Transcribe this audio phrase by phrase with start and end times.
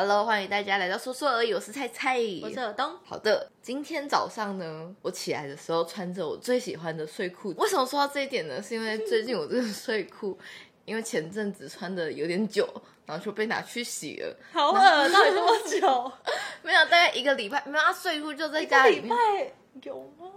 [0.00, 2.96] Hello，欢迎大家来到说说而已，我是菜菜，我是尔东。
[3.04, 7.52] 好的，今天早上呢，我起来的时候穿着我最喜欢的睡裤。
[7.58, 8.62] 为什么说到这一点呢？
[8.62, 10.38] 是因为最近我这个睡裤，
[10.86, 12.64] 因为前阵子穿的有点久，
[13.06, 14.36] 然后就被拿去洗了。
[14.52, 14.78] 好恶，
[15.10, 16.12] 到底多久？
[16.62, 17.60] 没有，大概一个礼拜。
[17.66, 19.06] 没有，啊，睡裤就在家里面。
[19.06, 19.52] 礼拜
[19.82, 20.30] 有吗？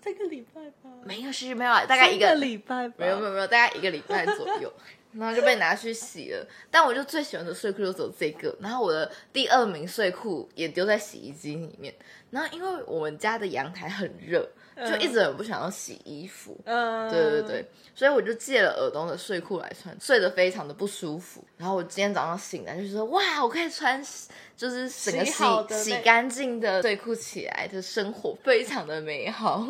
[0.00, 0.90] 这个礼拜吧。
[1.04, 2.94] 没有，是没有啊，大概一三个个礼拜吧。
[2.96, 4.72] 没有没有没有，大概一个礼拜左右，
[5.12, 6.46] 然后就被拿去洗了。
[6.70, 11.94] 但我就最喜欢的睡裤就只有这个，然后我的第二名睡裤也丢在洗衣机里面。
[12.30, 16.56] 然后因为我们家的阳台很热，就一直很不想要洗衣服。
[16.64, 21.44] 嗯，对对对，所以我就借了耳东的睡裤来穿，睡得非常的不舒服。
[21.56, 24.00] 然后我今天早上醒来就说，哇，我可以穿
[24.56, 25.42] 就是整个洗
[25.82, 29.66] 洗干净的睡裤起来的生活，非常的美好。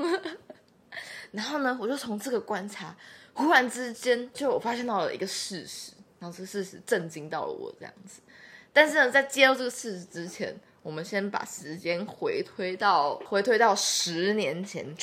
[1.33, 2.95] 然后呢，我就从这个观察，
[3.35, 8.21] 忽然之间就我发现到了一个事实，然后这事实震惊到了我这样子。
[8.73, 14.95] 但是呢，在揭露这个事实之前，我们先把时间回推到 回推到十年前。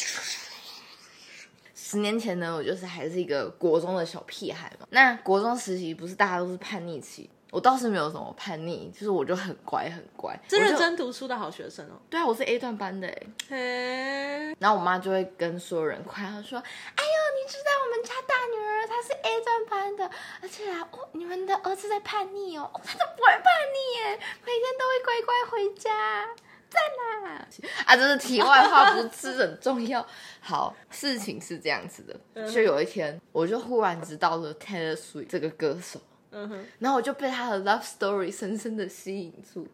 [1.76, 4.86] 十年前呢，我就是还是一个国中的小屁孩嘛。
[4.90, 10.76] 那国中时期不是大家都是叛逆期，我倒是没有什么叛逆，就是我就很乖很乖，是认。
[10.76, 11.94] 真读书的好学生哦。
[12.10, 13.24] 对啊，我是 A 段班的哎。
[13.48, 26.28] 嘿，然后我妈就会跟所有人夸她说：“哎呦，你知道我们家大女儿她是 A 段班的，而且啊，哦，你们的儿子在叛逆哦，哦他都不会叛逆耶，每天都会乖乖回家。”
[26.70, 26.82] 在
[27.24, 27.48] 啦！
[27.86, 30.06] 啊，这是题外话，不是很重要。
[30.42, 36.02] 好，事情是这样子的，就有一天，我就忽然知道了 Taylor Swift 这个歌手，
[36.32, 39.66] 嗯哼，然后我就被他的 love story 深深的吸引住。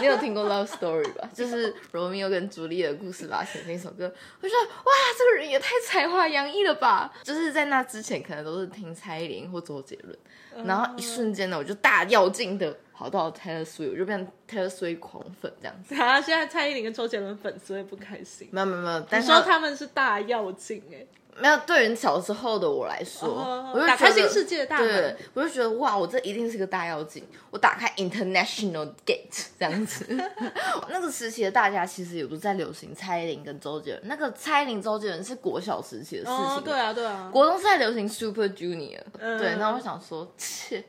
[0.00, 1.28] 你有听过 love story 吧？
[1.32, 7.12] 就是罗密欧跟朱丽叶的故事吧，写那首歌，我就觉得哇，这个人也太才华洋溢了吧！
[7.22, 15.94] 就是在那之前，可能都是听蔡依林或周杰伦，然后一瞬间呢，我就大跃进的跑到 Taylor Swift，我就变成 Taylor Swift 狂粉这样子。
[15.94, 18.48] 啊，现在蔡依林跟周杰伦粉丝会不开心。
[18.50, 21.06] 没有没有没有，但是你说他们是大跃进哎，
[21.40, 27.24] 没有，对于小时候的我来说，哦我就打开新世界的大门对，我就觉得哇，我这一定是个大妖精。
[27.50, 30.06] 我打开 International Gate 这样子，
[30.90, 40.84] 那个时期的大家其实也不在流行蔡依林跟周杰伦，那个蔡依林、周杰伦是国小时期的事情，哦，对啊，对啊，国中是在流行 Super Junior，、嗯对，那我想说，切。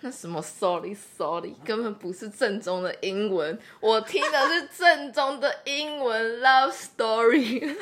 [0.00, 7.74] 那什么 sorry sorry 根本不是正宗的英文，我听的是正宗的英文 love story。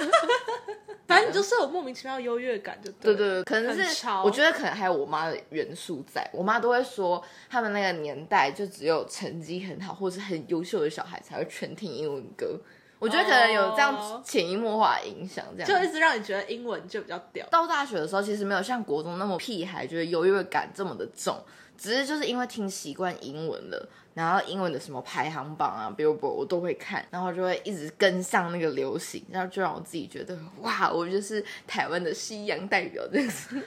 [1.06, 12.58] 反正你就是有莫名其妙的优越感，就对对对对，可能是我觉得可能还有我妈的元素在，我妈都会说他们那个年代就只有成绩很好或是很优秀的小孩才会全听英文歌，
[12.98, 17.46] 我觉得可能有这样哦潜移默化的影响，这样就一直让你觉得英文就比较屌。
[17.50, 21.38] 到大学的时候，其实没有像国中那么屁孩，觉得优越感这么的重，
[21.76, 33.60] 只是就是因为听习惯英文了，然后英文的什么排行榜啊，Billboard 我都会看，然后就会一直跟上那个流行，然后就让我自己觉得哇，我就是台湾的西洋代表这样子。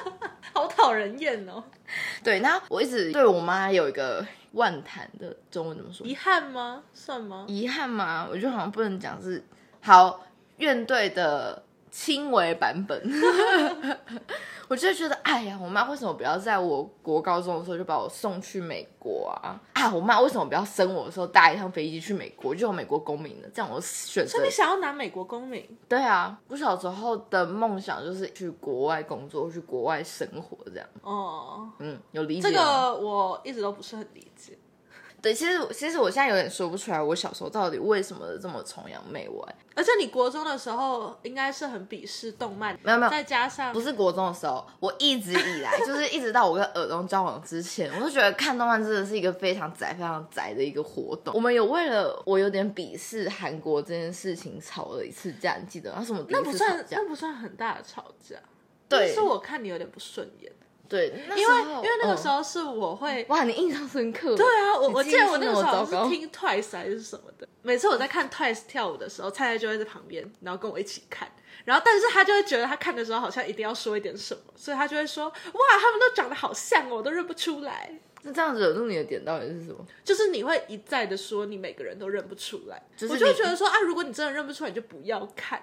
[0.54, 1.62] 好讨人厌哦！
[2.24, 6.06] 对，那我一直对我妈有一个万谈的中文怎么说？
[6.06, 6.82] 遗憾吗？
[6.94, 7.44] 算吗？
[7.46, 8.26] 遗憾吗？
[8.30, 9.44] 我觉得好像不能讲是
[9.82, 10.24] 好
[10.56, 11.62] 怨怼的
[11.96, 13.02] 轻微版本。
[14.68, 19.56] 我就觉得，哎呀，我妈为什么不要在我国高中的时候就把我送去美国啊？
[19.72, 23.48] 啊，我妈为什么不要生我的时候搭一趟飞机去美国，就有美国公民了？
[23.54, 25.64] 这样我选择所以你想要拿美国公民？
[25.88, 30.86] 对啊，我小时候的梦想就是去国外工作，去国外生活这样。
[31.00, 34.58] 哦，嗯，有理解这个我一直都不是很理解。
[35.26, 39.54] 对，其实其实我现在有点说不出来，我小时候到底为什么这么崇洋媚外。
[39.74, 51.34] 而且你国中的时候应该是很鄙视动漫，没有没有再加上不是国中的时候，我一直以来就是一直到我跟耳东交往之前，我都觉得看动漫真的是一个非常宅、非常宅的一个活动。
[51.34, 55.96] 我们有为了我有点鄙视韩国这件事情吵了一次架，你记得吗？
[55.98, 57.06] 那什么那不算那。
[57.06, 58.36] 不算很大的吵架，
[58.88, 60.52] 对是我看你有点不顺眼，
[60.88, 64.36] 对，因因为因为那个时候、是我会嗯哇，你印象深刻。
[64.36, 67.48] 对啊，我我记得我那个时候是听 Twice 还是什么的。
[67.62, 71.28] 每次我在看 Twice 跳舞的时候，菜菜就会在旁边，然后跟我一起看。
[71.64, 77.92] 然后，但是他就会觉得他看的时候好像一定要说一点什么，所以他就会说：“哇，他们都长得好像哦，我都认不出来。
[78.22, 85.60] 那这样子惹怒你的点到底是什么？”就是你会一再的说你每个人都认不出来，就是我就觉得说啊，如果你真的认不出来，你就不要看。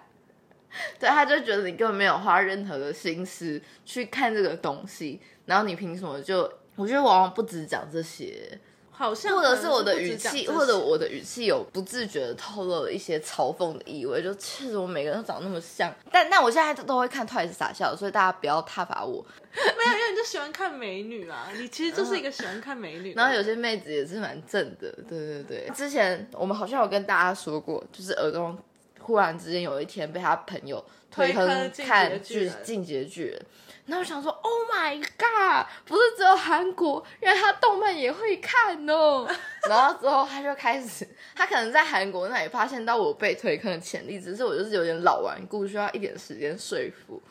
[1.00, 6.52] 对，他就觉得你根本没有花任何的心思去看这个东西，然后你凭什么就？
[6.75, 8.60] 我觉得往往不止讲这些，
[8.90, 19.24] 好像或者是我的语气，或者我的语气有不自觉的透露了一些嘲讽的意味，就其实我每个人都长那么像，但但我现在都会看 Twice 傻笑，所以大家不要挞伐我。
[19.54, 23.14] 没有，因为你就喜欢看美女啊，你其实就是一个喜欢看美女。
[23.14, 25.69] 然后有些妹子也是蛮正的，对对对。
[25.76, 28.58] 之前我们好像有跟大家说过，就是尔东
[29.04, 33.40] 忽然之间有一天被他朋友推坑看剧进击的巨人》，
[33.86, 39.28] 然后我想说，Oh my god，不是只有韩国，原来他动漫也会看哦。
[39.70, 47.22] 然后之后他就开始，他可能在韩国那里发现到我被推坑的潜力，只是我就是有点老顽固，需要一点时间说服。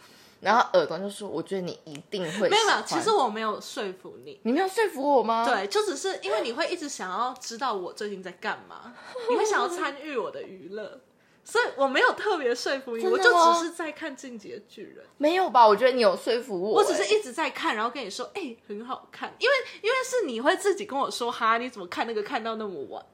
[0.40, 4.40] 然后耳朵就说：“我觉得你一定会没有没有，其实我没有说服你。
[4.42, 5.48] 你没有说服我吗？
[5.48, 8.92] 对，就只是因为你会一直想要知道我最近在干嘛，
[9.30, 11.00] 你会想要参与我的娱乐，
[11.44, 15.66] 所以我没有特别说服你，我就只是在看《进击的巨人》，没有吧？
[15.66, 23.04] 我觉得你有说服我、我只是欸一直在看，然后跟你说，哎、很好看，因为因为是你会自己跟我说，哈，你怎么看那个看到那么晚，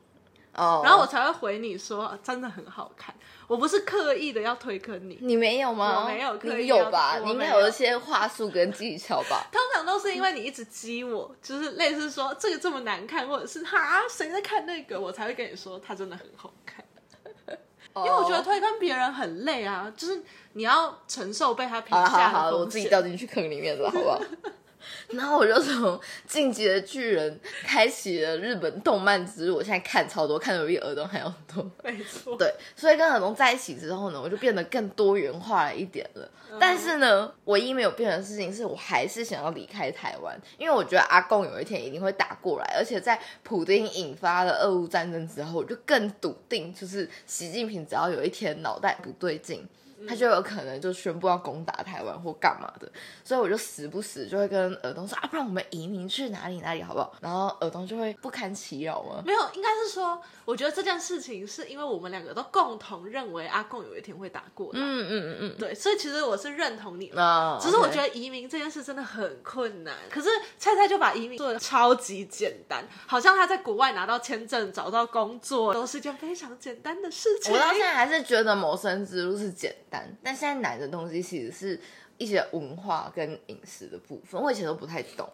[0.54, 3.14] 哦，然后我才会回你说，啊真的很好看，
[3.46, 5.18] 我不是刻意的要推坑你。
[5.22, 6.02] 你没有吗？
[6.02, 7.16] 我没有刻意你有吧？
[7.16, 9.48] 要你应该有有一些话术跟技巧吧？
[9.50, 16.84] 通常都是因为你一直激我，就是类似说这个这么难看，或者是哈谁在看那个，我才会跟你说它真的很好看。
[18.00, 20.22] 因因为我觉得推坑别人很累啊，就是
[20.52, 24.20] 你要承受被他评好了好了好了，价的风我自己险掉进去坑里面了，好不好？
[25.10, 31.70] 然后我就从《进击的巨人》开启了日本动漫之路，我现在看超多，看的比耳东还要多。
[31.84, 36.30] 没错，对，所以跟耳东在一起之后呢，我就变得更多元化了一点了。
[36.58, 49.66] 但是呢，唯一没有变的事情是我还是想要离开台湾，因为我觉得阿贡有一天一定会打过来，而且在普丁引发了俄乌战争之后，我就更笃定，就是习近平只要有一天脑袋不对劲。
[50.06, 52.90] 他就有可能就宣布要攻打台湾或干嘛的，
[53.24, 57.14] 所以我就时不时就会跟尔东说啊，不然我们移民去哪里哪里好不好？
[57.20, 59.22] 然后尔东就会不堪其扰吗？
[59.24, 67.22] 没有，应该是说，我觉得这件事情是因为我们两个都共同认为阿贡有一天会打过来，嗯嗯嗯嗯，对，所以其实我是认同你的。
[67.22, 70.28] 啊，只是我觉得移民这件事真的很困难，可是
[70.58, 77.52] 菜菜就把移民做的超级简单，好像他在国外拿到签证、找到工作都是一件非常简单的事情。
[77.52, 81.80] 我到现在还是觉得谋生之路是简单，但现在难的东西其实是
[82.16, 85.28] 一些文化跟饮食的部分，我以前都不太懂。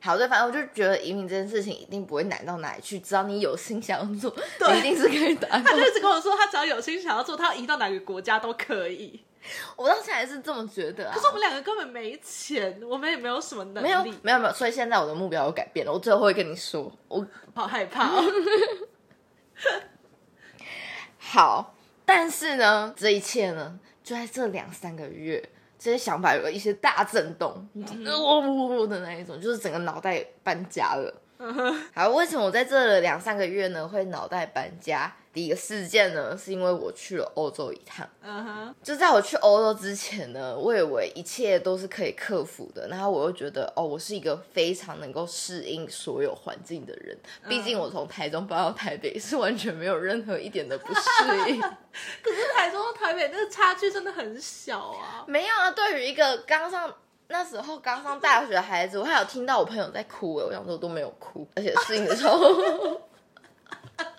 [0.00, 4.34] 好，对，反正我就觉得移民这件事情一定不会难到哪里去，只要你有心想要做，
[4.72, 5.76] 你一定是可以达到他。
[5.76, 9.22] 就一直跟我说，他只要有心想要做，他要移到哪个国家都可以。
[9.76, 11.14] 我到现在还是这么觉得啊。
[11.14, 17.24] 可是我们两个根本没钱，我们也没有什么能没有力，没有没有，所以现在我的目标有改变了，我最后会跟你说，我
[17.54, 18.24] 好害怕、哦。
[21.16, 25.42] 好，但是呢，这一切呢，就在这两三个月，
[25.78, 31.14] 这些想法有了一些大震动，呜、的那一种，就是整个脑袋搬家了。
[31.94, 35.12] 好，为什么我在这两三个月呢会脑袋搬家？
[35.32, 38.06] 第一个事件呢，是因为我去了欧洲一趟。
[38.22, 47.16] 嗯哼，就在我去欧洲之前呢，我以为一切都是可以克服的，然后我又觉得哦，我是一个非常能够适应所有环境的人。
[47.48, 51.60] 毕竟我从台中搬到台北是完全没有任何一点的不适应。
[52.22, 55.24] 可是台中到台北那个差距真的很小啊。
[55.26, 56.92] 没有啊，对于一个刚上
[57.28, 63.00] 那时候刚上大学的孩子，我还有听到我朋友在哭欸，我想说都没有哭，而且适应的时候，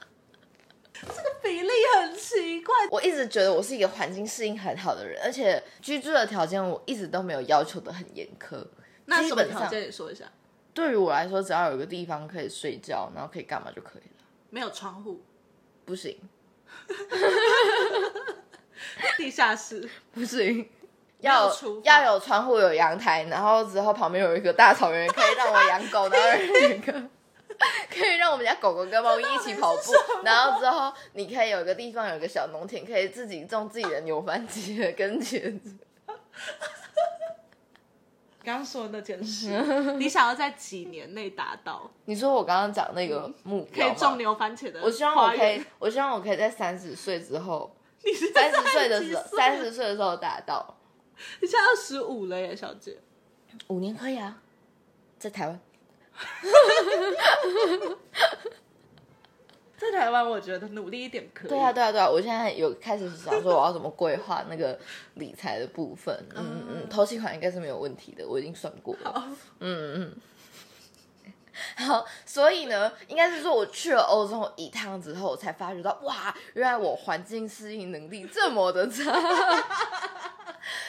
[1.44, 8.66] 比例很奇怪，我一直觉得我是一个环境适应很好的人，而且居住的条件我一直都没有要求的很严苛。
[9.06, 9.82] 那什么条基本上件？
[9.88, 10.26] 你说一下？
[10.74, 14.26] 对于我来说，只要有一个地方可以睡觉，然后可以干嘛就可以了。
[14.50, 15.22] 没有窗户，
[15.86, 16.18] 不行，
[19.18, 20.68] 地下室，不行，
[21.20, 21.52] 要
[21.84, 27.04] 要有窗户、有阳台，然后之后旁边有一个大草原，可以让我养狗，然后有一个
[27.90, 29.92] 可以让我们家狗狗跟猫咪一起跑步，
[30.26, 35.76] 然后之后你可以有一个地方有一个小农田，可以自己种自己的牛番茄跟茄子。
[38.46, 39.48] 刚刚说的那件事，
[39.98, 44.82] 你想要在几年内达到你说我刚刚讲那个目可标吗以种牛番茄的？
[44.84, 50.76] 我希望我可以，我希望我可以在三十岁之后，你是三十岁的时候，三十岁的时候达到。
[51.40, 52.98] 你现在二十五了耶，小姐。
[53.68, 54.42] 五年可以啊，
[55.18, 55.58] 在台湾。
[59.76, 61.50] 在台湾，我觉得努力一点可以。
[61.50, 62.10] 对啊，对啊，对啊！
[62.10, 64.80] 我现在有开始想说我要怎么规划那个
[65.16, 66.16] 理财的部分。
[66.36, 69.12] 嗯嗯嗯，投期款应该是没有问题的，我已经算过了。
[69.12, 69.24] 好，
[69.60, 70.16] 嗯嗯。
[71.86, 79.04] 好，所以呢，应该是说我去了欧洲一趟之后，我才发觉到，哇，原来我环境适应能力这么的差。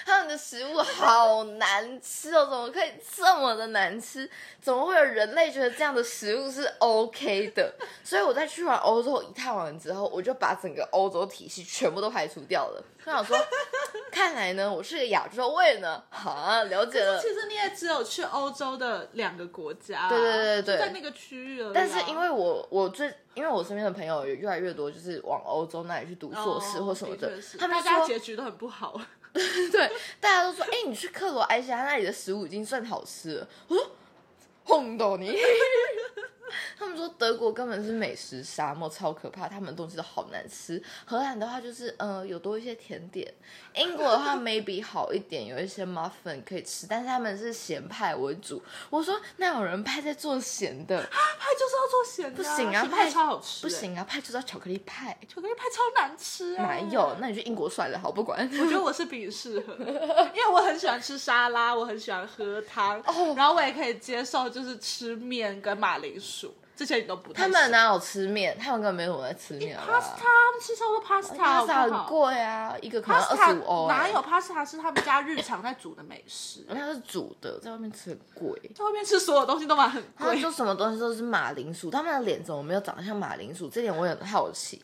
[0.04, 4.28] 他们的食物好难吃哦，怎么可以这么的难吃？
[4.60, 7.74] 怎么会有人类觉得这样的食物是 OK 的？
[8.02, 12.82] 所以我在去完欧洲一趟完之后，我就把整个欧洲体系全部都排除掉了。
[13.06, 13.36] 我想说，
[14.10, 16.02] 看来呢，我是个亚洲胃呢。
[16.08, 17.20] 好，了解了。
[17.20, 21.72] 其实你也只有去欧洲的两个国家，对对对对，在那个区域而已。
[21.74, 28.98] 但是因为我我最因为我身边的朋友有越来越多，就是往欧洲那里去读硕士或什么的，他们家结局都很不好。
[29.70, 33.48] 对，大家都说，哎，你去克罗埃西亚那里的食物已经算好吃了。
[33.68, 33.90] 我说，
[34.62, 35.36] 哄到你。
[36.78, 40.82] 他们说德国根本是美食沙漠，超可怕，他们东西都好难吃。
[41.04, 43.32] 荷兰的话就是，呃，有多一些甜点。
[43.74, 48.62] 英国的话 maybe 好一点，有一些 muffin 可以吃，但是他们是咸派为主。
[48.90, 56.56] 我说，那有人派在做咸的，派就是要做咸的，不行啊，派超好吃，不行啊，派就是要巧克力派，巧克力派超难吃。
[56.56, 57.16] 哪有？
[57.20, 58.48] 那你去英国算了，好不管。
[58.60, 63.02] 我觉得我是比你适合，因为我很喜欢吃沙拉，我很喜欢喝汤，
[63.36, 66.43] 然后我也可以接受就是吃面跟马铃薯。
[66.76, 68.58] 之前你都不他们哪有吃面？
[68.58, 69.78] 他们根本没什么在吃面。
[69.78, 70.24] pasta
[70.60, 73.88] 吃超多 pasta，pasta 很贵啊，一个可能二十五欧。
[73.88, 76.64] 哪有 pasta 是他们家日常在煮的美食？
[76.68, 78.60] 那是煮的，在外面吃很贵。
[78.74, 80.40] 在外面吃所有东西都蛮很贵。
[80.40, 83.68] 就什么东西都是马铃薯，他们的脸怎么没有长得像马铃薯？
[83.68, 84.82] 这点我也很好奇。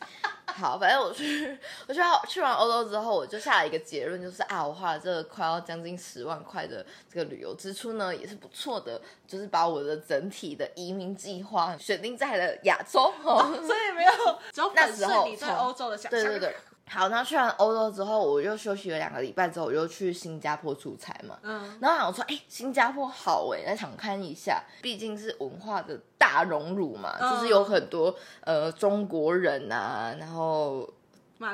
[0.57, 14.11] 好，反正我去，我去去完欧洲之后，我就下了一个结论，就是啊，我花了这快要将近十万块的这个旅游支出呢，也是不错的，就是把我的整体的移民计划选定在了亚洲， 所以没有
[14.75, 16.21] 那时候你对欧洲的想象。
[16.21, 16.55] 对对对。
[16.91, 21.39] 好，然后去完欧洲之后，我又休息了两个礼拜之后，我就去新加坡出差嘛。
[21.41, 30.87] 嗯，然后我说，哎，新加坡好哎，那想看一下，毕竟是文化的大熔炉嘛，就是有很多呃中国人啊，然后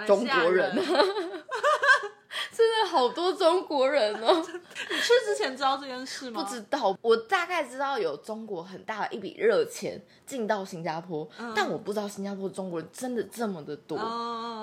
[0.08, 0.76] 中国人。
[2.52, 4.34] 真的好多中国人哦！
[4.90, 6.44] 你去之前知道这件事吗？
[6.44, 13.98] 不知道，我大概知道有中国很大的一笔热钱进到新加坡，但我不知道新加坡中国人真的这么的多，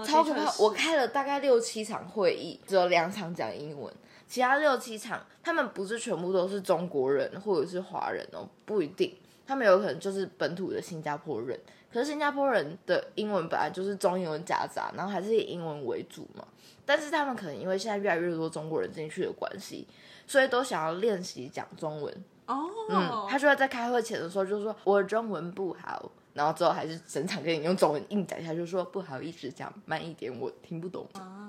[0.06, 0.52] 超可怕！
[0.59, 3.92] 我开了大概六七场会议，只有两场讲英文，
[4.28, 9.16] 其他六七场他们不是全部都是中国人或者是华人哦，不一定，
[9.47, 11.59] 他们有可能就是本土的新加坡人。
[11.92, 16.44] 可是新加坡人的英文本来就是中英文夹杂，然后还是以英文为主嘛。
[16.87, 19.87] 但是他们可能因为现在越来越多中国人进去的关系，
[20.26, 22.25] 所以都想要练习讲中文。
[22.47, 31.07] 哦，嗯，他就会在开会前的时候就说：“我中文不好。”然后之后还是整场跟你用中文硬讲一下，就说：“不好意思，讲慢一点，我听不懂。”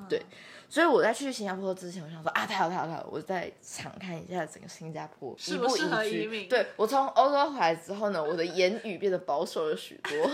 [0.08, 0.22] 对，
[0.70, 6.48] 所以我在去新加坡之前，我想说啊，太好太好太好，我再敞看一下整个新加坡，适不适合移民？
[6.48, 10.30] 对我从欧洲回来之后呢，我的言语变得保守了许多。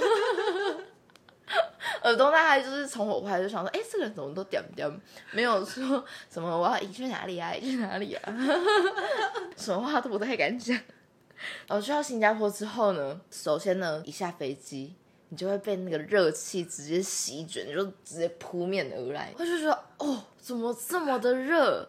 [2.03, 4.89] 耳东大概就是从我回来就想说，哎，这个人怎么都点点，
[5.31, 8.33] 没有说什么我要移去哪里啊，移去哪里啊，
[9.57, 10.75] 什么话都不太敢讲。
[11.67, 14.95] 然后去到新加坡之后呢，首先呢，一下飞机，
[15.29, 19.33] 你就会被那个热气直接席卷，就直接扑面而来。
[19.37, 21.87] 我就觉得，哦，怎么这么的热？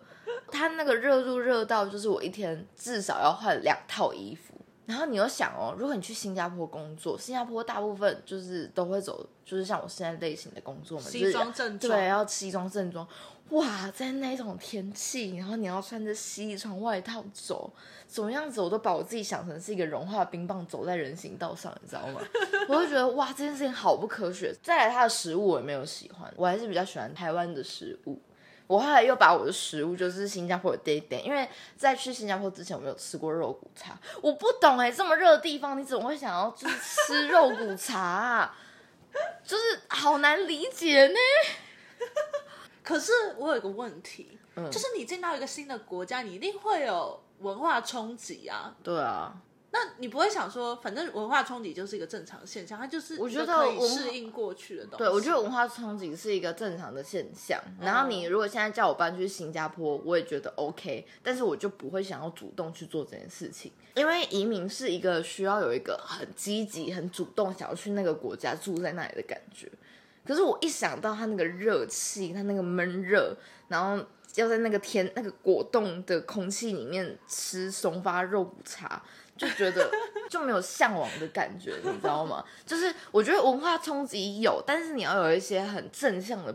[0.51, 4.52] 它那个热度热到，就是我一天至少要换两套衣服。
[4.85, 13.07] 然后你又想哦，如果你去新加坡工作，新加坡大部分就是都会走，就是像我现在类型的工作嘛，西装正装，对，要西装正装。
[13.51, 17.71] 哇，在那种天气，然后你要穿着西装外套走，
[18.07, 22.21] 怎么样子我都把我自己想成是一个融化冰棒走在人行道上，你知道吗？
[22.69, 24.55] 我就觉得哇，这件事情好不科学。
[24.63, 28.19] 再来，它的食物我也没有喜欢，我还是比较喜欢台湾的食物。
[28.67, 38.57] 我后来又把我的食物就是新加坡的点点，因为在去新加坡之前我没有吃过肉骨茶，我不懂哎，这么热的地方你怎么会想要就是吃肉骨茶啊？
[39.45, 41.15] 就是好难理解呢。
[42.83, 44.39] 可是我有个问题，
[44.71, 48.75] 就是你进到一个新的国家，你一定会有文化冲击啊。
[48.83, 49.35] 对啊。
[49.75, 54.99] 那你不会想说，反正文化冲击就是一个正常现象，它就是我觉得可以适应过去的东西。
[54.99, 57.59] 对，我觉得文化冲击是一个正常的现象。
[57.81, 69.73] 然后你如果现在叫我搬去新加坡，我也觉得 OK，但是我就不会想要主动去做这件事情，因为移民是一个需要有一个很积极、很主动想要去那个国家住在那里的感觉。
[70.23, 73.35] 可是我一想到他那个热气，他那个闷热，
[73.69, 79.03] 然后要在那个天那个果冻的空气里面吃松发肉骨茶。
[79.43, 79.91] 就觉得
[80.31, 82.45] 就没有向往的感觉，你知道吗？
[82.65, 86.53] 就是我觉得文化冲击有，但是你要有一些很正向的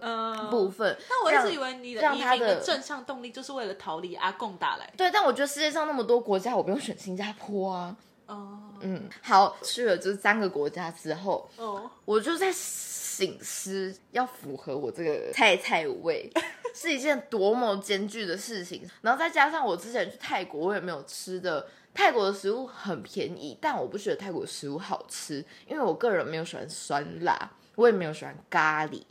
[0.50, 0.98] 部分。
[1.10, 4.89] 那我一直以为你的移民的正向动力就是为了逃离阿贡打来。
[4.96, 7.96] 对，但我觉得世界上那么多国家，我不用选新加坡啊。
[8.27, 16.32] 哦，嗯，好，去了这三个国家之后，哦，我就在醒思要符合我这个菜菜味。
[16.75, 18.88] 是一件多么艰巨的事情。
[19.01, 21.65] 然后再加上我之前去泰国，我也没有吃的
[21.98, 29.01] 泰国的食物很便宜，但我不觉得泰国食物好吃，因为我个人没有喜欢酸辣，我也没有喜欢咖喱。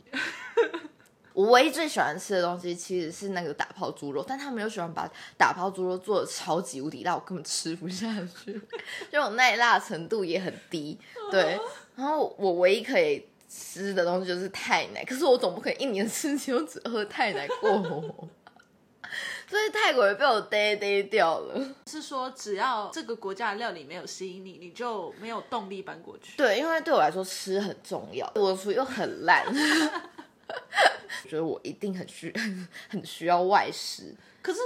[1.33, 5.05] 我唯一最喜欢吃的东西其实是那个打泡猪肉，但他们又喜欢把
[5.37, 8.07] 打泡猪肉做的超级无敌辣，我根本吃不下
[8.45, 8.59] 去，
[9.11, 10.97] 就我耐辣程度也很低。
[11.29, 11.59] 对，
[11.97, 18.27] 然后我唯一可以吃的东西就是泰奶，可是我总不可能一年四季都只喝泰奶过活，
[19.49, 21.75] 所以泰国也被我逮逮掉了。
[21.85, 26.35] 是说只要这个国家的料理没有吸引你，你就没有动力搬过去。
[26.37, 29.45] 对，因为对我来说吃很重要，我的厨艺又很烂。
[31.29, 32.33] 觉得我一定很需
[32.89, 34.59] 很需要外食，可是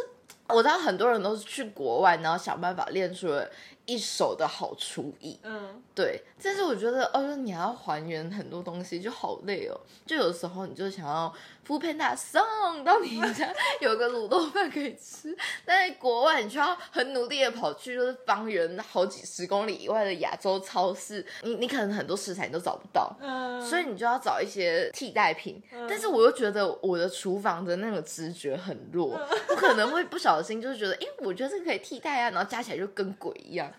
[0.47, 3.49] 我知道很多人都是去国外，然后想办法练出了
[3.85, 5.39] 一手的好厨艺。
[5.43, 9.79] 嗯，对，但是我觉得，哦，你还要还原很多东西，就好累哦。
[10.05, 11.33] 就有时候你就想要。
[11.63, 13.47] 福片大送到你家
[13.79, 15.33] 有个卤肉饭可以吃，
[15.63, 25.61] 但在国外你就要很努力的跑去就是方圆好几十公里以外的亚洲超市，你你可能很多食材你都找不到，嗯，所以你就要找一些替代品。
[25.87, 29.17] 但是我又觉得我的厨房的那个直觉很弱，
[29.49, 33.71] 我可能会不小心就是觉得，哎，我觉得这个可以替代啊，然后加起来就跟鬼一样。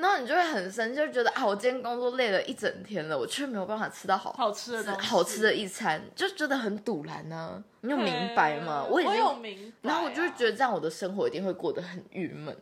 [0.00, 7.62] 然后你就会很生气，就觉得啊，我今天工作累了一整天了，我却没有办法吃到好好吃的好吃的一餐，就觉得很堵然呢。
[7.82, 8.86] 你有明白吗？
[8.90, 9.90] 我有明白。
[9.90, 12.56] 然后我就觉得这样，我的生活一定会过得很郁闷。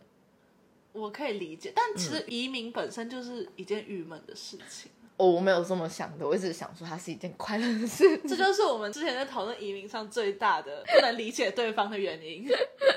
[0.92, 4.90] 我可以理解，但其实移民本身就是一件郁闷的事情。
[5.16, 8.18] 哦，我没有这么想的，我一直想说它是一件快乐的事。
[8.18, 12.48] 这就是我们之前在讨论移民上最大的不能理解对方的原因。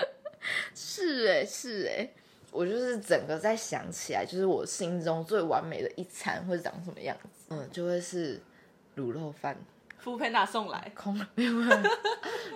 [0.74, 2.10] 是哎，是哎。
[2.52, 7.46] 我就是整个在想起来，就是我心中最完美的一餐会长什么样子？
[7.50, 8.40] 嗯，就会是
[8.98, 9.58] 卤肉饭，
[9.98, 11.18] 福佩娜送来空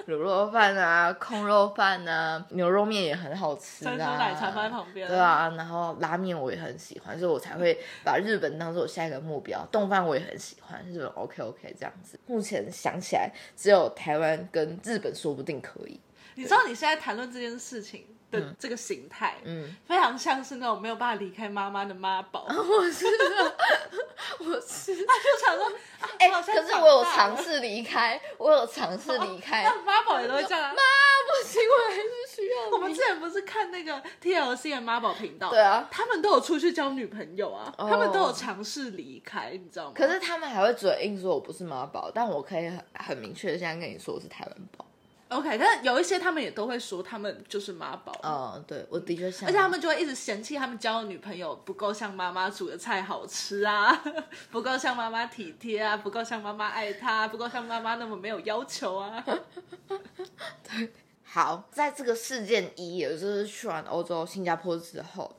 [0.07, 9.65] 卤肉饭啊，空肉饭啊，牛肉面也很好吃啊，奶茶放在旁边，对啊，然后拉面我也很喜欢，所以我才会把日本当做我下一个目标。
[9.71, 12.19] 冻饭我也很喜欢，日本 OK OK 这样子。
[12.27, 15.99] 目前想起来，只有台湾跟日本说不定可以。
[16.35, 18.05] 你知道你现在谈论这件事情？
[18.59, 22.45] 这个形态，嗯，非常像是那种没有办法离开妈妈的妈宝。
[22.47, 23.05] 我是，
[24.39, 25.71] 我是， 他就想说，
[26.19, 29.63] 哎，可是我有尝试离开，我有尝试离开。
[29.85, 32.01] 妈宝也都会这样，妈不行，我还是
[32.35, 32.69] 需要。
[32.71, 39.93] 我们之前不是看那个 TLC 的妈宝频道，对啊，他们都有出去交女朋友啊，他们都有尝试离开，你知道吗？
[39.95, 44.84] 可是他们还会嘴硬说我不是妈宝，但我可以很很明确的现在跟你说我是台湾宝。
[45.29, 48.13] OK，但有一些他们也都会说他们就是妈宝。
[48.21, 49.49] 哦，对，我的确想。
[49.49, 54.03] 而且他们就会一直嫌弃他们交的女朋友不够像妈妈煮的菜好吃啊，
[54.51, 59.25] 不够像妈妈体贴啊，不够像妈妈爱她，不够像妈妈那么没有要求啊。
[60.63, 60.91] 对，
[61.23, 65.35] 好，在这个事件一，也就是去完欧洲新加坡之后，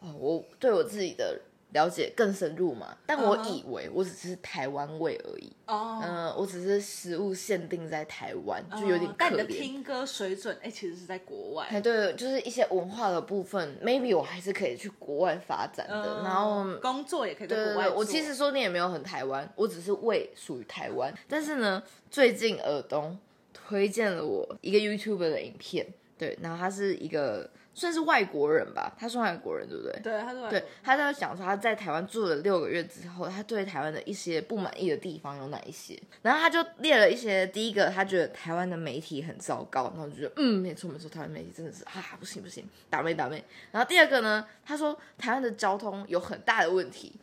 [0.00, 1.40] 哦，我对我自己的。
[1.72, 2.96] 了解更深入嘛？
[3.06, 5.50] 但我以为我只是台湾味而已。
[5.66, 9.14] 哦，嗯，我只是食物限定在台湾，就有点可怜。
[9.18, 11.66] 但你的听歌水准，哎，其实是在国外。
[11.70, 16.22] 哎，对，就是一些文化的部分，maybe 我还是可以去国外发展的。
[16.22, 17.88] 然后工作也可以在国外。
[17.88, 21.12] 我其实说你也没有很台湾，我只是胃属于台湾。
[21.28, 23.18] 但是呢，最近耳东
[23.54, 25.86] 推荐了我一个 YouTube 的影片，
[26.18, 27.48] 对，然后他是一个。
[27.74, 30.00] 算是外国人吧，他是外国人，对不对？
[30.02, 30.50] 对，他是。
[30.50, 35.98] 对，他在讲说他在台湾住了六个月之后，他对台湾的一些不满意的地方有哪一些？
[36.20, 43.42] 然后他就列了一些，第一个他觉得台湾的媒体很糟糕，然后就觉得嗯，没错没错，台湾媒体真的是啊，不行不行，打妹打妹。
[43.70, 47.14] 然后第二个呢，他说台湾的交通有很大的问题，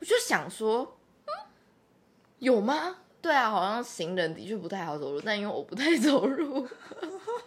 [0.00, 1.30] 我就想说，嗯，
[2.40, 2.98] 有吗？
[3.22, 6.68] 对啊，好像行人的确不太好走路，但因为我不太走路。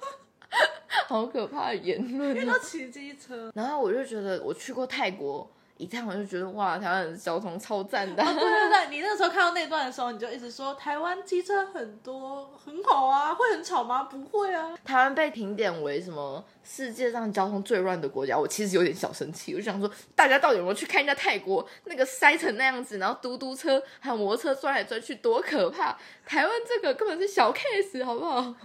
[1.07, 2.35] 好可怕的言论！
[2.35, 8.23] 因为他骑机车，然后我就觉得我去过泰国一趟，我就觉得哇，台湾的交通超赞的。
[8.23, 14.03] 对对 对，你那个时候看到那段的时候，你就一直说台湾机车很多，很好啊，会很吵吗？
[14.03, 14.75] 不会啊。
[14.83, 19.53] 台湾被评点为什么世界上交通最乱的国家，我其实有点小生气。
[19.53, 25.95] 我就想说，大家到底有没有去看一下泰国那个塞成那样子，然后嘟嘟车还有摩托车钻来钻去，多可怕！
[26.25, 28.55] 台湾这个根本是小 case，好不好？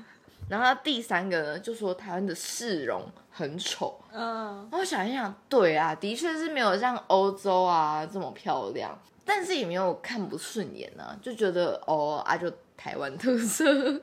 [0.53, 3.99] 然后第三个呢，就说台湾的市容很丑。
[4.13, 13.99] 嗯，我想一想，对啊，的确是没有像欧洲啊这么漂亮，但是也没有看不顺眼啊，就觉得哦啊，就台湾特色。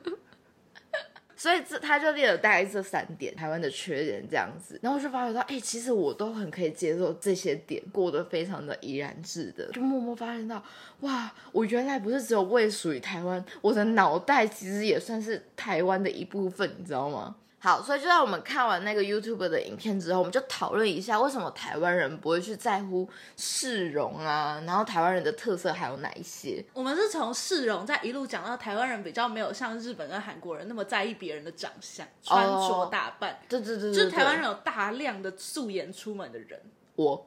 [1.40, 10.62] 所以这他就列了大概这三点台湾的缺点这样子，然后就发觉到，哎、其实我都很可以接受这些点，过得非常的怡然自得，就默默发现到，
[11.00, 17.34] 哇，我原来不是只有位属于台湾，我的脑袋其实也算是台湾的一部分，你知道吗？
[17.62, 26.64] 好，所以就在我们看完那个 YouTube 的影片之后，我们就讨论一下为什么台湾人不会去在乎市容啊，然后台湾人的特色还有哪一些？
[26.72, 36.58] 我们是从市容在一路讲到台湾人比较没有像日本跟韩国人那么在意别人的长相、穿着打扮，对对对对，就是台湾人有大量的素颜出门的人。
[36.96, 37.26] 我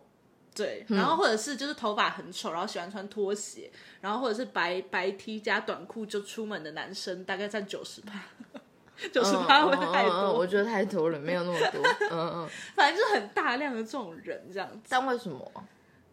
[0.56, 8.20] 对，然后或者是就是头发很丑，然后喜欢穿拖鞋，然后或者是白白 T 加短裤就出门的男生，大概占九十趴，
[9.12, 10.34] 九十趴会太嗯嗯嗯多？
[10.34, 11.82] 我觉得太多了，没有那么多。
[12.12, 14.80] 嗯嗯， 反正就是很大量的这种人这样子。
[14.90, 15.52] 但为什么？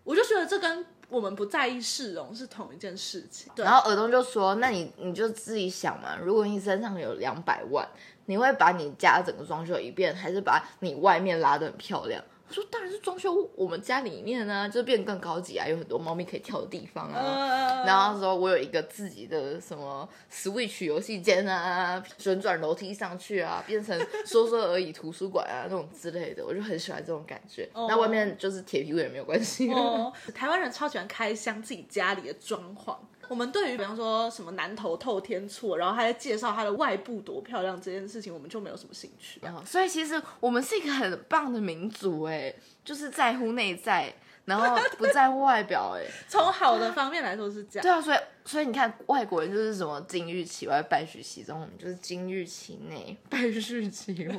[0.04, 3.52] 我就觉得这跟我们不在意市容是同一件事情。
[3.54, 7.86] 对然后耳东就说：“那你你就自己想嘛，如果你身上有两百万，
[8.26, 17.14] 你会把你家整个装修一遍，还是把你外面拉的很漂亮？”我说：“当然是装修我们家里面啊，就变更高级啊，有很多猫咪可以跳的地方啊。
[17.14, 27.70] 呃，然后他说我有一个自己的什么 Switch 游戏间啊，旋转楼梯上去啊，变成说说而已图书馆啊那种之类的，我就很喜欢这种感觉。
[27.72, 29.70] 那外面就是铁皮屋也没有关系。
[29.70, 32.96] 哦， 台湾人超喜欢开箱自己家里的装潢。
[33.30, 39.38] 我们对于比方说什么南头透天厝，然后他在介绍它的外部多漂亮这件事情，我们就没有什么兴趣。
[39.40, 42.52] 然后，所以其实我们是一个很棒的民族，哎，
[42.84, 44.12] 就是在乎内在，
[44.46, 47.82] 然后不在乎外表，哎， 从好的方面来说是这样。
[47.84, 54.36] 对啊，所以所以你看，外国人就是什么金玉其外，败絮其中，我们就是金玉其内， 败絮其外。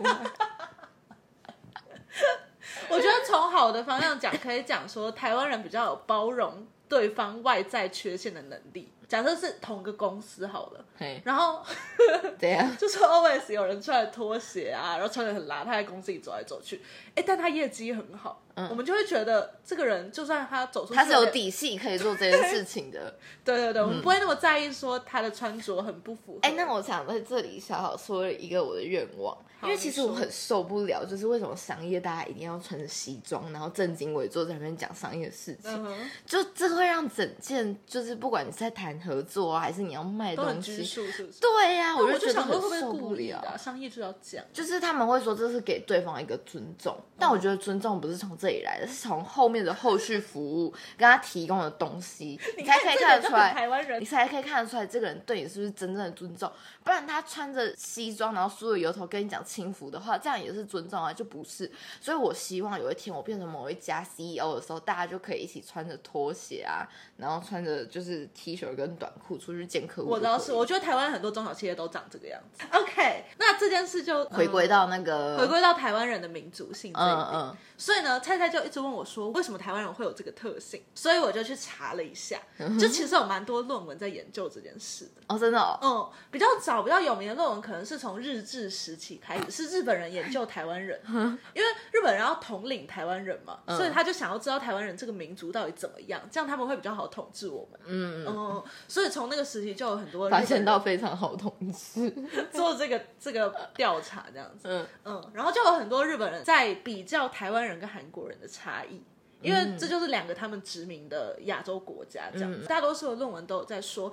[2.89, 8.89] 我觉得从好的方向讲，可以讲说台湾人比较有包容对方外在缺陷的能力。
[9.11, 11.61] 假设是同个公司好了，嘿，然后
[12.39, 12.65] 怎样？
[12.79, 16.81] 就是 always 有人穿着拖鞋啊，然后穿的很邋遢，在公司里走来走去，
[17.13, 23.13] 哎，但他业绩很好，嗯我们就会觉得这个人就算他走出他是有，底气可以做这件事情的。
[23.43, 26.39] 对对对，我们不会那么在意说他的穿着很不符合。
[26.43, 41.27] 哎、那我想在这里小小说一个我的愿望，因为其实我很受不了，就是为什么商业大家一定要穿着西装，然后正襟危坐在那边讲商业的事情，嗯，就这会让整件就是不管你在谈合作啊，还是你要卖东西，是不是？
[41.39, 43.43] 对呀、我就觉得很受不了。
[43.57, 53.53] 商业就要讲，就是他们会说这是给对方一个尊重，但我觉得尊重不是从这里来的，是从后面的后续服务 跟他提供的东西，你才可以看得出来。
[53.53, 56.51] 台湾人你才可以看得出来这个人对你是不是真正的尊重，
[56.83, 61.71] 不然他穿着西装，然后梳着油头跟你讲轻浮的话，这样也是尊重啊，就不是。
[61.99, 70.09] 所以我希望有一天我变成某一家 CEO 的时候，大家就可以一起穿着拖鞋啊，然后穿着就是 T 恤跟短裤出去见客户。
[70.09, 72.63] 我知道是，我觉得台湾很多中小企业都长这个样子。
[72.71, 77.17] OK，那这件事就回归到嗯那个回归到台湾人的民族性这一点。
[77.17, 80.83] 嗯嗯所以呢，菜菜就一直问我说，为什么台湾人会有这个特性？
[80.93, 82.39] 所以我就去查了一下，
[82.79, 85.21] 就其实有蛮多论文在研究这件事的。
[85.27, 91.01] 哦，真的哦，嗯，比较早、比较有名的论文可能是从日治时期开始，是日本人研究台湾人，
[91.55, 97.79] 因为日本人要统领台湾人嘛，所以他就想要知道台湾人这个民族到底怎么样，这样他们会比较好统治我们。
[97.85, 102.13] 嗯，嗯，所以从那个时期就有很多日发现到非常好统治。
[102.53, 104.67] 做这个这个调查这样子。
[104.67, 109.01] 嗯嗯，然后就有很多日本人在比较台湾人跟韩国人的差异。
[109.41, 112.67] 因为这就是两个他们殖民的亚洲国家，这样子。
[112.67, 114.11] 大多数的论文都有在说，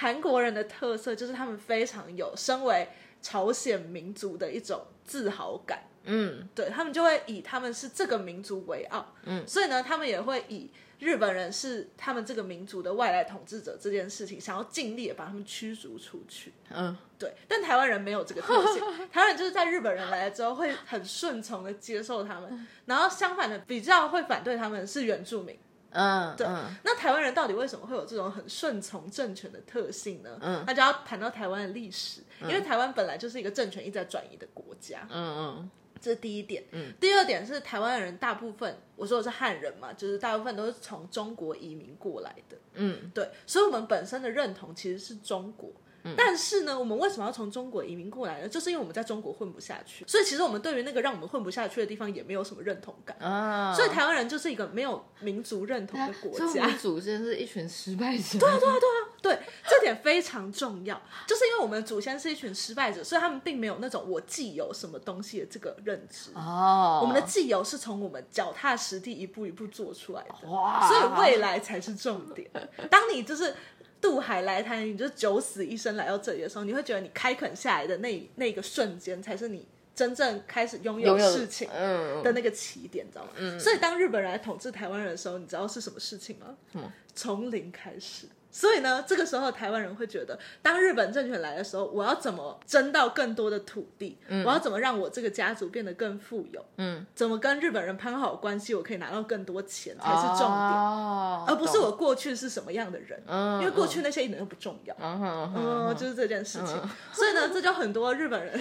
[0.00, 2.88] 韩国人的特色就是他们非常有身为
[3.20, 6.48] 朝鲜民族的一种自豪感，嗯。
[6.54, 16.54] 对他们就会以他们是这个民族为傲，嗯，所以呢，他们也会以日本人是他们这个民族的外来统治者这件事情，想要尽力的把他们驱逐出去。
[16.70, 18.80] 嗯，对，但台湾人没有这个特性，
[19.12, 25.58] 台湾人就是在日本人来了之后会很顺从的接受他们，然后相反的比较会反对他们是原住民。
[25.90, 30.38] 嗯，嗯那台湾人到底为什么会有这种很顺从政权的特性呢？
[30.40, 35.06] 嗯，那就要谈到台湾的历史，因为台湾本来就是一个政权一直在转移的国家。
[35.10, 36.64] 嗯嗯这是第一点。
[36.72, 42.56] 嗯，第二点是台湾人大部分，我说的是汉人嘛，就是大部分都是从中国移民过来的。
[42.74, 45.70] 嗯，对，所以我们本身的认同其实是中国。
[46.16, 48.48] 但是呢，我们为什么要从中国移民过来呢？
[48.48, 53.16] 就是因为我们在中国混不下去，所以其实我们对于那个让我们混不下去的地方也没有什么认同感。
[53.18, 56.78] 啊，所以台湾人就是一个没有民族认同的国家我们。
[56.78, 58.38] 祖先是一群失败者。
[58.38, 58.76] 对啊，对啊，
[59.20, 66.30] 对啊，对，这点非常重要，就是因为我们的祖先是一群失败者，所以他们并没有那种我既有什么东西的这个认知。
[66.34, 72.50] 哦，我们的既有是从我们脚踏实地一步一步做出来的，哇，所以未来才是重点。
[72.90, 73.54] 当你就是
[74.00, 83.58] 渡海来台，你就九死一生来到这里的时候，你会觉得你开垦下来的那那个瞬间，才是你真正开始拥有事情嗯的那个起点，你知道吗？
[83.58, 86.56] 所以当日本人来统治台湾人的时候，你知道是什么事情吗？
[86.72, 88.26] 么从零开始。
[88.50, 94.18] 所以呢，这个时候台湾人会觉得，当日本政权来的时候，我要怎么争到更多的土地？
[94.44, 96.64] 我要怎么让我这个家族变得更富有？
[96.76, 103.22] 嗯，怎么跟日本人攀好关系，我可以拿到更多钱才是重点，哦而不是我过去是什么样的人。
[103.26, 104.94] 嗯因为过去那些一点都不重要。
[105.00, 106.76] 嗯哼嗯，就是这件事情。
[107.12, 108.60] 所以呢，这就很多日本人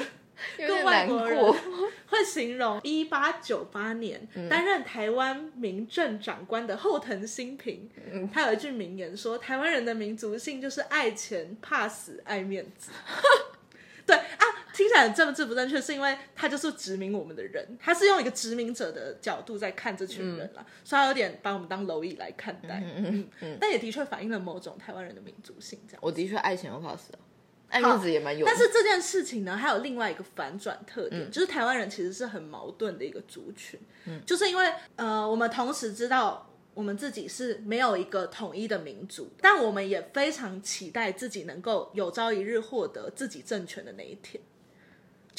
[0.58, 1.56] 跟有点难外国人过。
[2.10, 12.92] 会形容一八九八年嗯担任台湾民政长官的后藤新平，嗯他有一句名言说：“台湾人的民族性就是爱钱、怕死、爱面子。
[14.08, 22.82] ”对啊，听起来很政治不正确，是因为他就是殖民我们的人，他是用一个殖民者的角度在看这群人啦，所以他有点把我们当蝼蚁来看待。
[22.84, 26.00] 嗯嗯，但也的确反映了某种台湾人的民族性，这样。
[26.02, 27.20] 我的确爱钱又怕死啊，
[27.70, 28.46] 爱面子也蛮有。
[28.46, 33.80] 但是这件事情呢，还有另外一个反转特点，就是台湾人其实是很矛盾的一个族群，
[34.26, 36.46] 就是因为呃，我们同时知道。
[36.76, 44.42] 我们自己是没有一个统一的民族，但我们也非常期待自己能够有朝一日获得自己政权的那一天。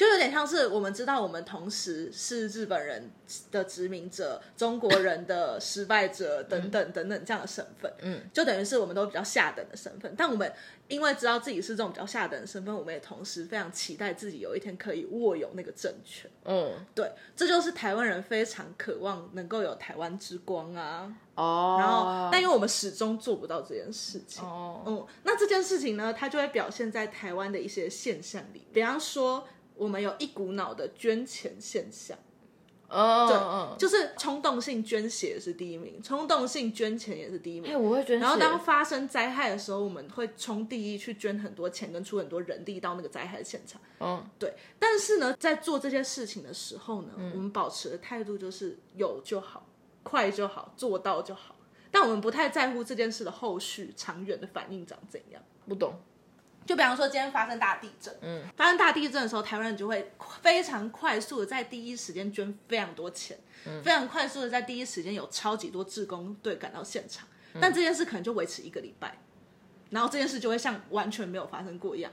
[0.00, 3.10] 就有点像是我们知道，我们同时是日本人
[3.50, 10.14] 的殖民者、中国人的失败者等等等等这样的身份，嗯，就等于是我们都比较下等的身份。
[10.16, 10.50] 但我们
[10.88, 16.30] 因为知道自己是这种比较下等的身份，我们也同时非常期待自己有一天可以握有那个政权。
[16.46, 21.14] 嗯，对，这就是台湾人非常渴望能够有台湾之光啊。
[21.34, 29.46] 哦，然后，但因为我们始终做不到这件事情，哦，嗯，那这件事情呢，它就会表现在台湾的一些现象里，比方说，
[29.80, 32.18] 我们有一股脑的捐钱现象，
[32.90, 37.82] 嗯，就是冲动性捐血是第一名，冲动性捐钱也是第一哎，名。
[37.82, 38.22] 我会捐血。
[38.22, 43.80] 然后当发生灾害的时候，我们会冲第一去捐很多钱，跟出很多人力到那个灾害的现场。
[44.00, 49.66] 嗯，对，但是呢，在做这些事情的时候呢，我们保持的态度就是有就好，
[50.02, 51.56] 快就好，做到就好。
[51.90, 55.42] 但我们不太在乎这件事的后续长远的反应长怎样。
[55.66, 55.94] 不懂。
[56.70, 63.36] 就比方说，今天发生大地震，嗯，发生大地震的时候，台湾人就会非常快速的在第一时间捐非常多钱，
[63.82, 67.26] 非常快速的在第一时间有超级多志工队赶到现场。
[67.60, 69.18] 但这件事可能就维持一个礼拜，
[69.90, 72.12] 然后这件事就会像完全没有发生过一样，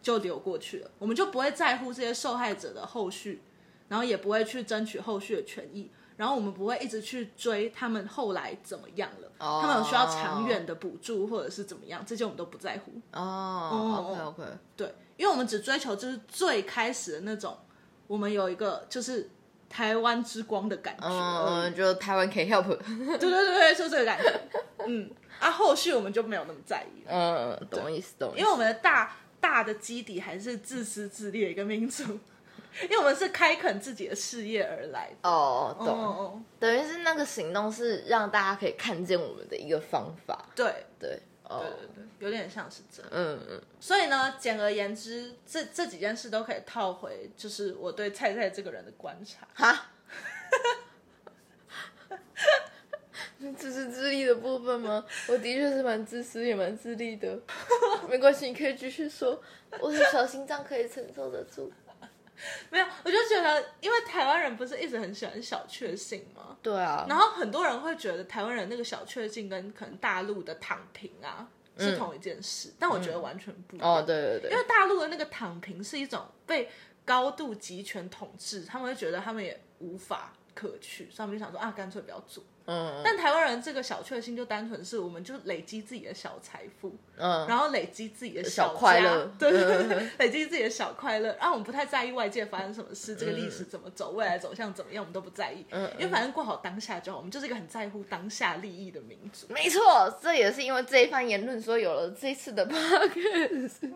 [0.00, 0.90] 就流过去了。
[1.00, 3.42] 我们就不会在乎这些受害者的后续，
[3.88, 5.90] 然后也不会去争取后续的权益。
[6.20, 12.92] 然后我们不会一直去追他们后来怎么样了，他们有需要长远的补助或者是怎么样，这些我们都不在乎。
[13.18, 14.42] 哦，OK OK，
[14.76, 17.56] 对，因为我们只追求就是最开始的那种，
[18.06, 19.30] 我们有一个就是
[19.70, 21.08] 台湾之光的感觉。
[21.08, 22.66] 嗯，就台湾可以 help。
[22.66, 24.40] 对对对对，就这个感觉。
[24.86, 28.38] 嗯，啊，后续我们就没有那么在意了，嗯，懂意思，懂意思。
[28.40, 32.18] 因为我们的大大的基底还是自私自利的一个民族，
[32.84, 35.28] 因为我们是开垦自己的事业而来的。
[35.28, 40.46] 哦，哦懂，哦，等于是那个行动是让大家可以看见我们的一个方法。
[40.54, 43.10] 对对，哦对，对对，有点像是这样。
[43.12, 49.46] 嗯嗯，所以呢，简而言之，这这几件事都可以套回，就是我对菜菜这个人的观察。
[49.54, 49.90] 哈。
[53.56, 55.02] 自私自利的部分吗？
[55.28, 57.38] 我的确是蛮自私，也蛮自利的。
[58.06, 59.42] 没关系，你可以继续说。
[59.80, 61.72] 我的小心脏可以承受得住。
[62.70, 66.56] 没有，我就觉得，因为台湾人不是一直很喜欢小确幸吗？
[66.62, 71.48] 对啊，然后很多人会觉得台湾人那个小确幸跟可能大陆的躺平啊
[71.78, 73.88] 是同一件事，但我觉得完全不一样。
[73.88, 76.70] 哦，对对对，因为大陆的那个躺平是一种被
[77.04, 82.44] 高度集权统治，他们会觉得他们也无法可取，所以他们就想说啊，干脆不要做。
[82.66, 89.50] 嗯但台湾人这个小确幸就单纯是，我们就累积自己的小财富，嗯，然后累积自己的小家快乐对
[90.18, 91.34] 累积自己的小快乐。
[91.40, 95.64] 然后我们不太在意外界发生什么事，这个历史怎么走，未来走向怎么样，我们都不在意。
[95.70, 99.46] 嗯因为反正过好当下就好，我们就是一个很在乎当下利益的民族。
[99.48, 99.80] 没错，
[100.22, 103.92] 这也是因为这一番言论，所以有了这一次的 podcast。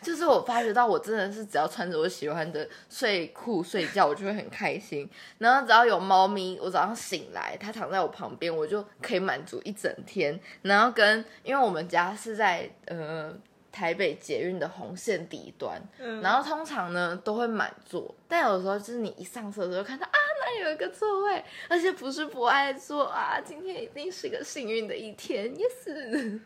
[0.00, 5.08] 就是我发觉到，我真的是只要穿着我喜欢的睡裤睡觉，我就会很开心。
[5.38, 10.38] 然后只要有猫咪，我早上醒来，它躺在我旁边，我就可以满足一整天。
[10.62, 13.34] 然后跟因为我们家是在呃
[13.72, 15.82] 台北捷运的红线底端，
[16.22, 26.40] 然后通常呢都会满座，但有时候就是你一上车的时候看到啊那有一个座位，而且不是不爱坐啊，今天一定是个幸运的一天，yes。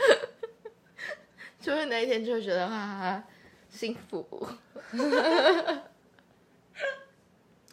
[1.60, 3.22] 就会那一天就会觉得啊
[3.68, 4.48] 幸福，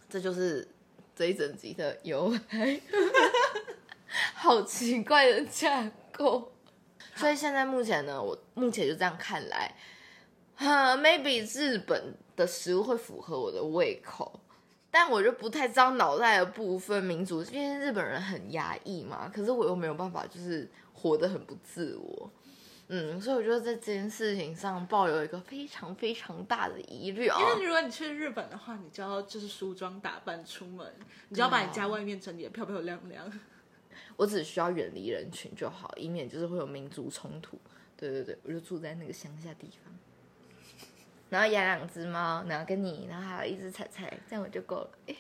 [0.10, 0.68] 这就是
[1.18, 2.80] 这一整集的由来，
[4.36, 6.52] 好奇怪的架构。
[7.16, 9.74] 所以现在目前呢，我目前就这样看来，
[10.56, 14.40] 哈，maybe 日本的食物会符合我的胃口，
[14.92, 22.32] 但我就不太知道脑袋的部分民族，因为日本人很压抑嘛，可是我又没有办法，就是活得很不自我。
[22.90, 27.38] 嗯，所以我觉得在这件事情上抱有一个非常非常大的疑虑啊。
[27.40, 30.90] 因为如果你去日本的话，你就要就是梳妆打扮出门，
[31.28, 33.30] 你就要把你家外面整理的漂漂亮亮。
[34.16, 37.60] 我只需要远离人群就好，以免就是会有民族冲突。
[37.98, 39.94] 对对对，我就住在那个乡下地方，
[41.30, 44.90] 然后养两只猫，然后跟你，然后还有一只彩彩，这样我就够了。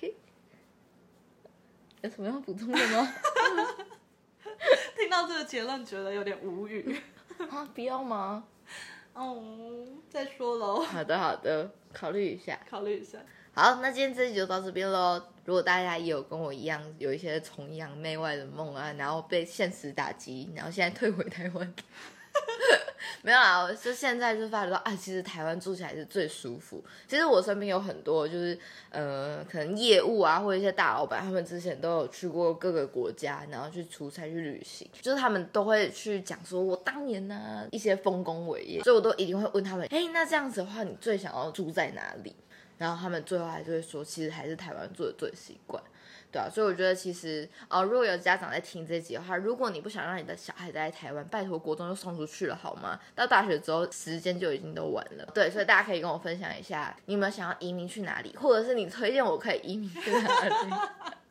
[2.01, 3.13] 有什么要补充的吗？
[4.95, 6.95] 听到这个结论，觉得有点无语。
[7.50, 8.43] 啊，不要吗？
[9.13, 9.43] 哦，
[10.10, 10.82] 再说喽。
[10.82, 13.19] 好的，好的，考虑一下，考虑一下。
[13.54, 15.21] 好，那今天这集就到这边喽。
[15.45, 21.73] 如果大家也有跟我一样有一些崇洋媚外的梦啊，然后被现实打击，然后现在退回台湾。
[23.23, 26.84] 没有啊，我是现在就发觉到啊，其实台湾住起来是最舒服。
[27.08, 28.58] 其实我身边有很多就是
[28.89, 42.36] 呃，可能业务啊，或一些大老板，他们之前都有去过各个国家，然后去出差去旅行，就是他们都会去讲说，我当年呢一些丰功伟业，所以我都一定会问他们，哎，那这样子的话，你最想要住在哪里？
[42.77, 45.82] 然后他们最后还是会说，其实还是台湾住的最习惯。
[46.29, 52.99] 对啊，所以我觉得其实，呃，如果有家长在听这集的话，如果你不想让你的小孩在台湾，拜托国中就送出去了好吗？
[53.15, 55.25] 到大学之后，时间就已经都完了。
[55.33, 60.73] 对，所以大家可以跟我分享一下，你有没有想要移民去哪里，或者是你推荐我可以移民去哪里？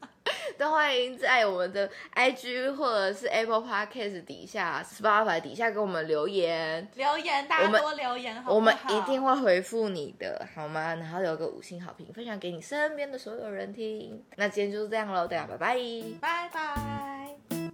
[0.59, 10.95] 都欢迎在我们的 IG 或者是 Apple Podcast 底下、Spotify 底下给我们留言，留言，大家多留言，我们一定会回复你的，好吗？
[10.95, 14.25] 然后留个五星好评，分享给你身边的所有人听。
[14.37, 15.77] 那今天就是这样喽，大家拜拜，
[16.21, 17.66] 拜拜。